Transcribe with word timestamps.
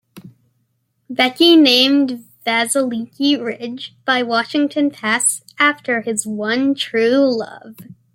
Beckey 1.13 1.55
named 1.61 2.25
Vasiliki 2.43 3.37
Ridge, 3.39 3.95
by 4.03 4.23
Washington 4.23 4.89
Pass, 4.89 5.43
after 5.59 6.01
his 6.01 6.25
one 6.25 6.73
true 6.73 7.27
love. 7.37 7.75